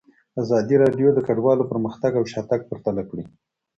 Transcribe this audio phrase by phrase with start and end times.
[0.41, 3.25] ازادي راډیو د کډوالو پرمختګ او شاتګ پرتله کړی.